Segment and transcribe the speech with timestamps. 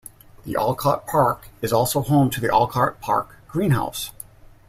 [0.45, 4.09] The Olcott Park is also home to the Olcott Park Greenhouse.